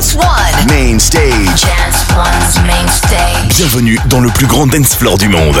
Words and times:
Dance 0.00 0.14
One. 0.14 0.66
Main 0.68 0.98
stage. 0.98 1.60
Dance 1.60 2.06
One's 2.16 2.58
main 2.66 2.88
stage. 2.88 3.54
Bienvenue 3.58 3.98
dans 4.08 4.20
le 4.20 4.30
plus 4.30 4.46
grand 4.46 4.66
dance 4.66 4.94
floor 4.94 5.18
du 5.18 5.28
monde. 5.28 5.60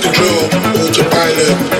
The 0.00 0.06
control, 0.06 0.80
autopilot. 0.86 1.79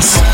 Lose 0.00 0.29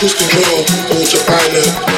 Twist 0.00 0.18
a 0.18 0.34
little, 0.34 0.64
do 0.88 0.98
your 1.12 1.22
eyelid. 1.28 1.89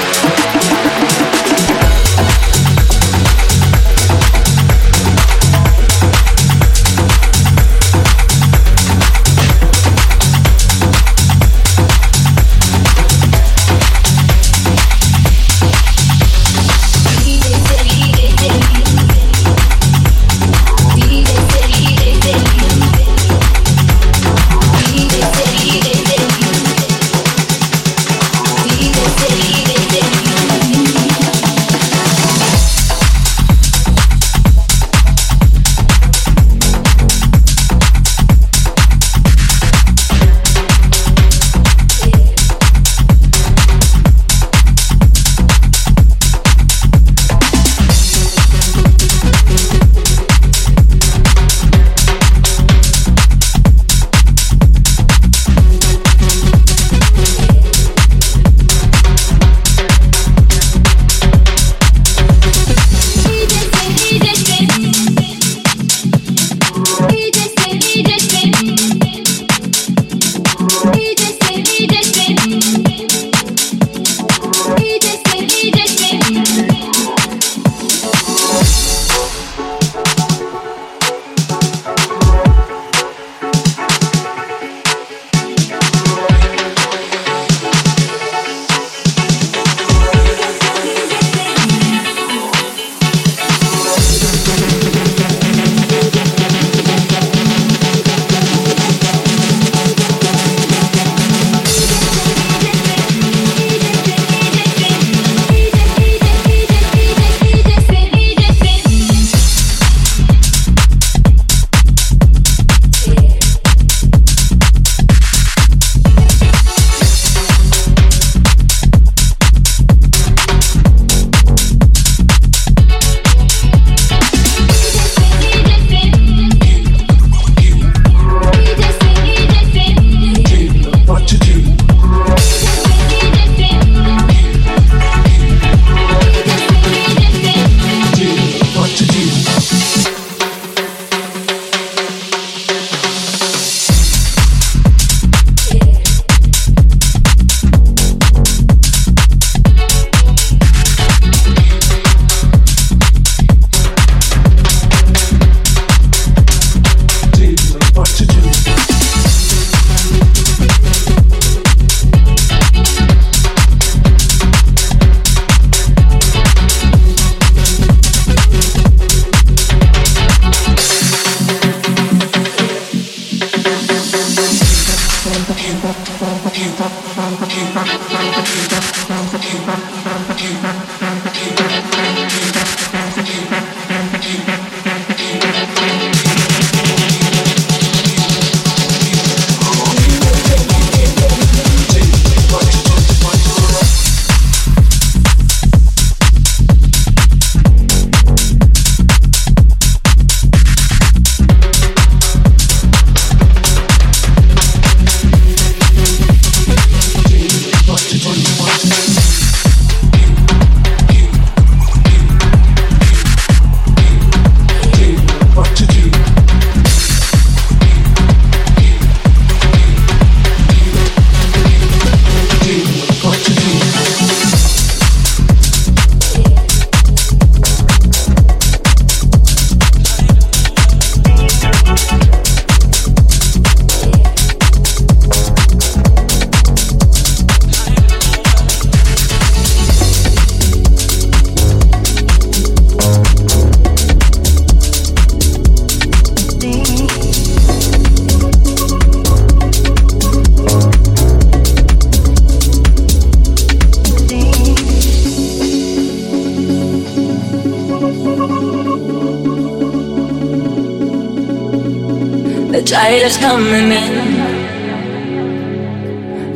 Is 263.23 263.37
coming 263.37 263.93
in. 263.93 264.15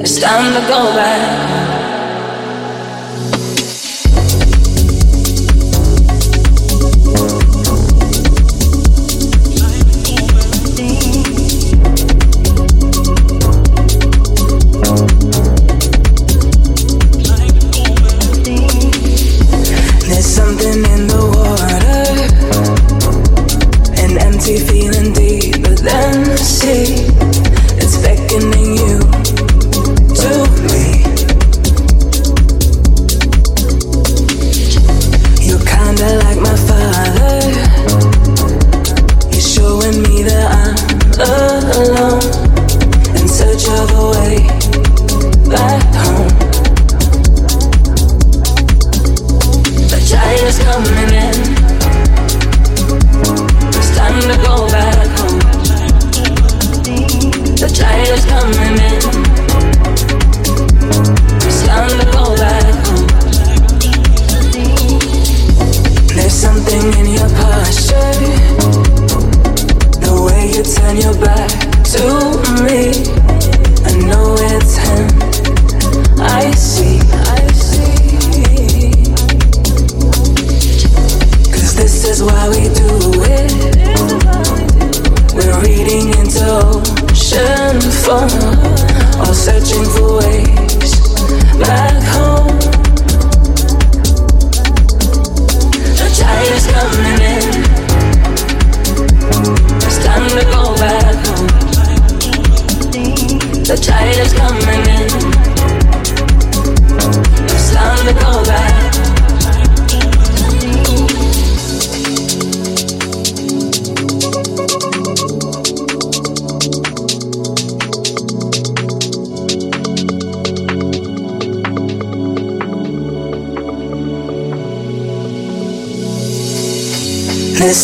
It's 0.00 0.18
time 0.18 0.52
to 0.52 0.68
go 0.68 0.92
back. 0.96 1.35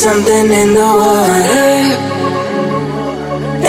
Something 0.03 0.51
in 0.51 0.75
the 0.75 0.91
water, 1.01 1.75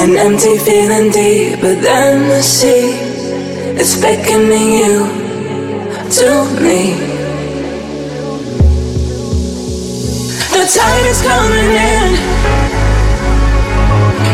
an 0.01 0.17
empty 0.17 0.57
feeling 0.57 1.11
deeper 1.11 1.75
than 1.75 2.27
the 2.27 2.41
sea. 2.41 2.89
It's 3.79 4.01
beckoning 4.01 4.69
you 4.81 5.05
to 6.17 6.29
me. 6.65 6.81
The 10.53 10.63
tide 10.73 11.07
is 11.13 11.21
coming 11.21 11.71
in. 11.93 12.09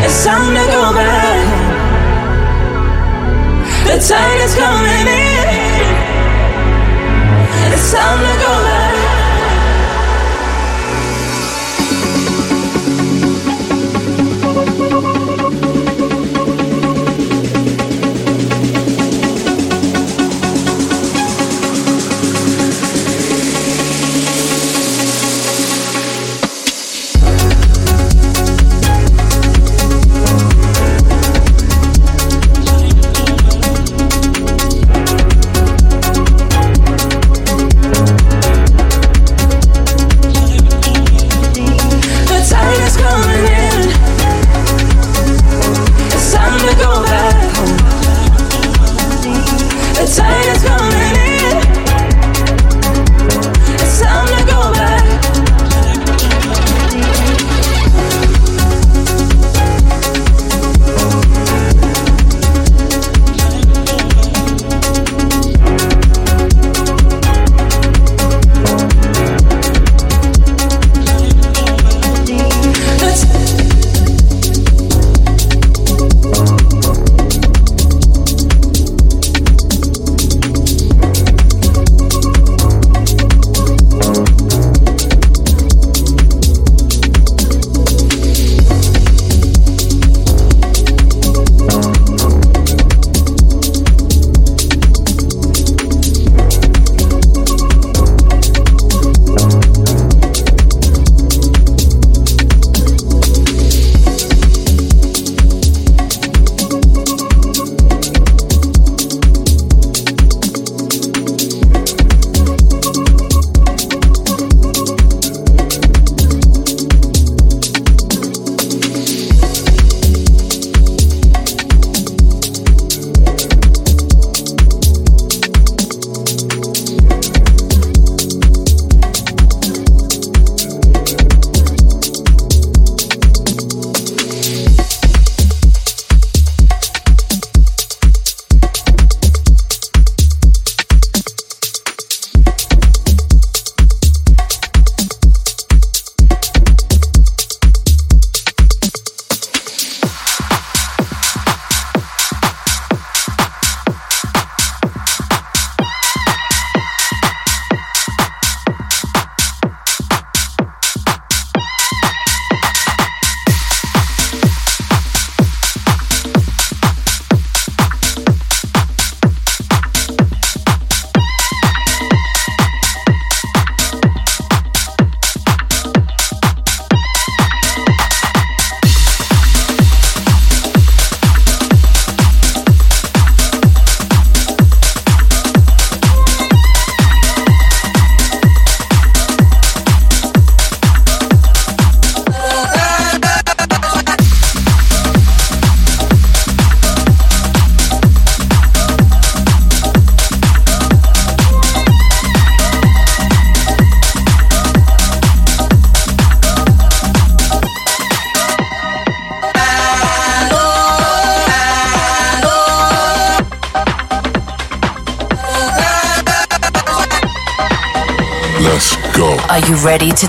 It's 0.02 0.24
time 0.24 0.54
to 0.56 0.64
go 0.72 0.84
back. 0.96 1.44
The 3.84 3.96
tide 4.08 4.40
is 4.46 4.54
coming 4.54 5.06
in. 5.20 5.44
It's 7.74 7.92
time 7.92 8.20
to 8.24 8.34
go 8.40 8.52
back. 8.64 8.79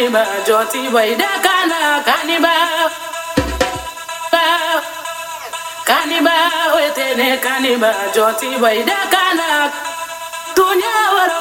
kaniba 0.00 0.26
joti 0.46 0.88
waida 0.94 1.28
kana 1.44 2.00
kaniba 2.08 2.52
kaniba 5.84 6.32
wetene 6.76 7.36
kaniba 7.36 7.94
joti 8.14 8.46
waida 8.62 8.96
kana. 9.12 9.70
Dunya 10.56 10.94
waro 11.16 11.40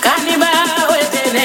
kaniba 0.00 0.50
wetene 0.90 1.44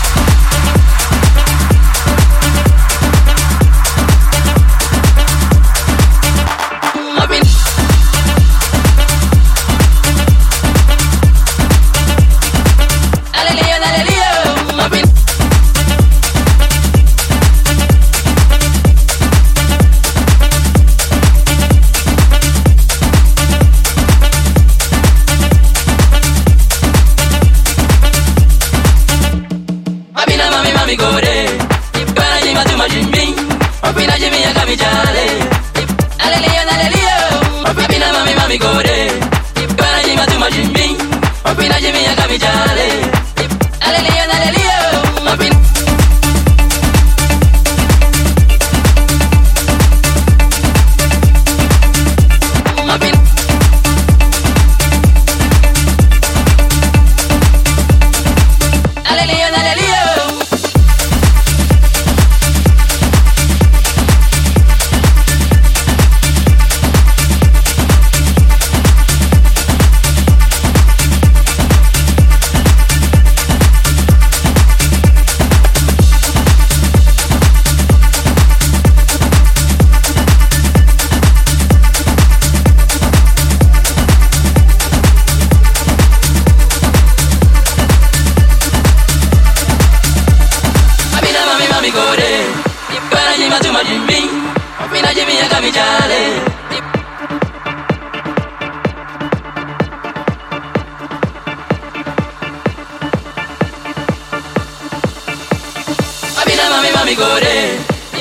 gore. 107.21 107.55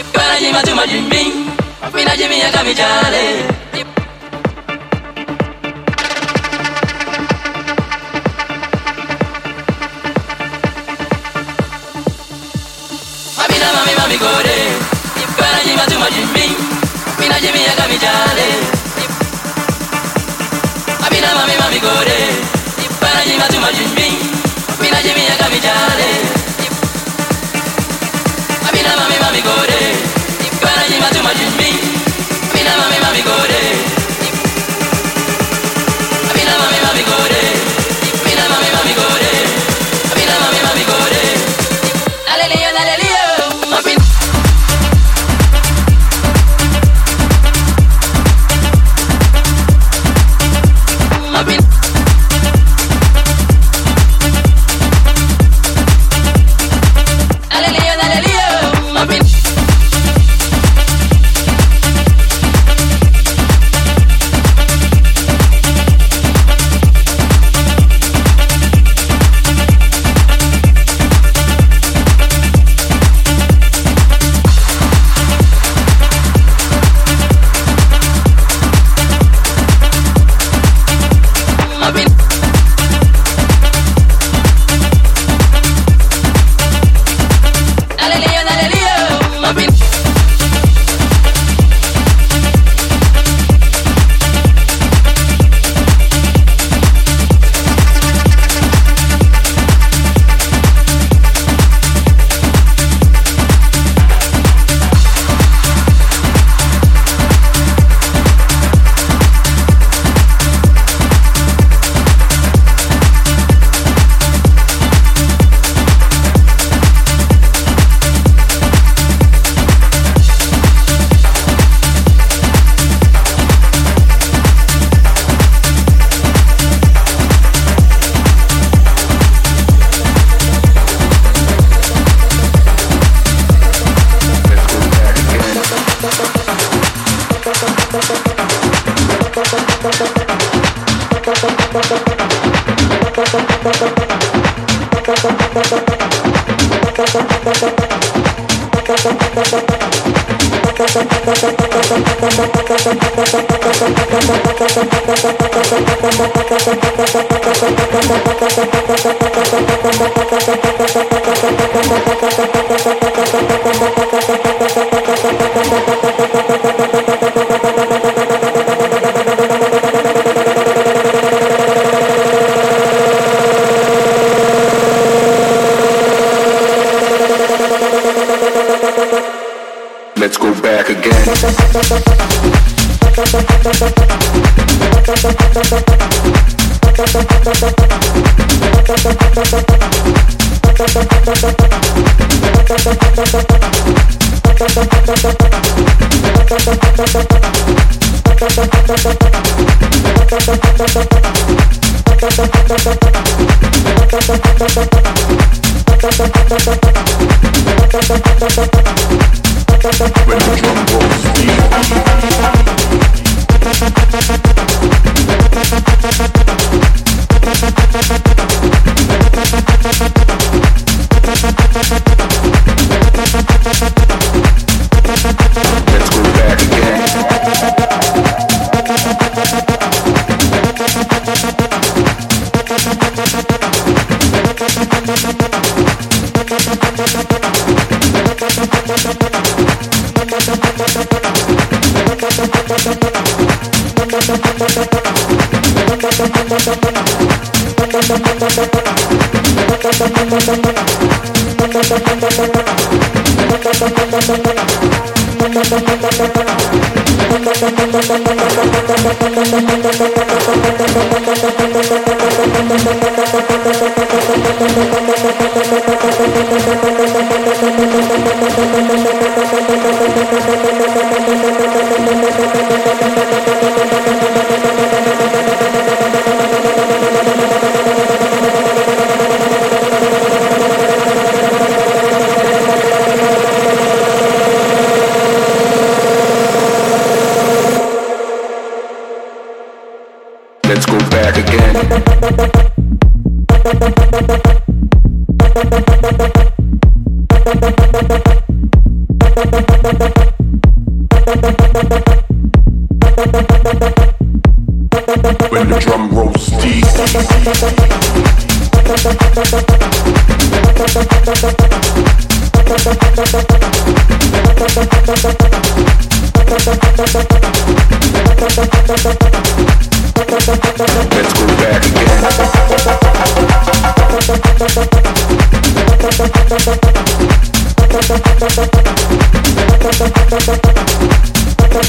Ipkana 0.00 0.36
jima 0.40 0.60
tuma 0.62 0.86
jimbing 0.86 1.32
Mafina 1.82 2.16
jimi 2.16 2.38
ya 2.40 2.50
mami 13.76 13.92
mami 14.00 14.16
gore. 14.24 14.58
Ipkana 15.24 15.60
jima 15.66 15.84
tuma 15.90 16.08
jimbing 16.14 16.54
Mafina 17.06 17.40
jimi 17.40 17.60
ya 17.68 17.74
kamichale 17.80 18.48
Mafina 21.00 21.34
mami 21.34 21.54
mami 21.60 21.80
gore. 21.80 22.20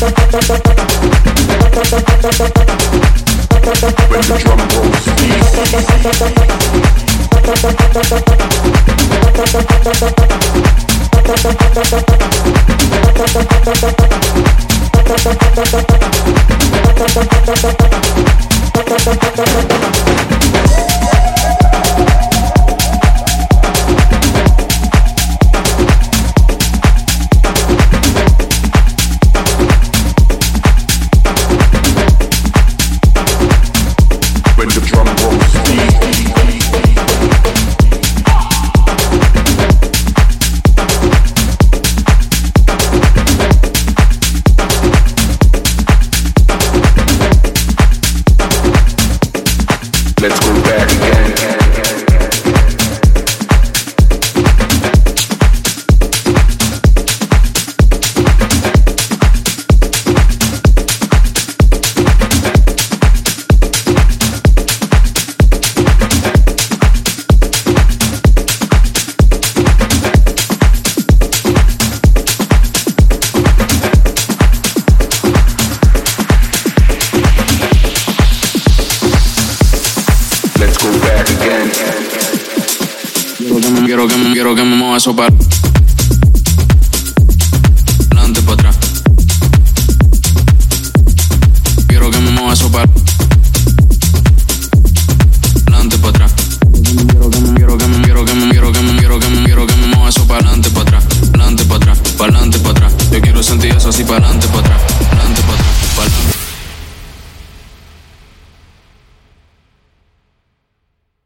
When 0.01 0.09
the 4.25 4.37
drum 4.41 4.57
rolls, 4.73 6.40